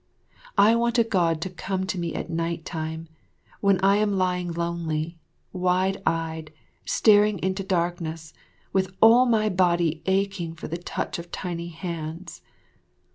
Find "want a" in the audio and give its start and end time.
0.73-1.03